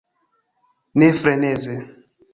[0.99, 1.77] Ne freneze!